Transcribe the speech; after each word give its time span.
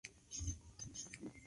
Fue 0.03 0.11
así 0.27 0.41
que 0.41 0.41
la 0.41 0.51
banda 0.51 0.77
terminó 0.79 0.95
su 0.95 1.11
carrera. 1.11 1.31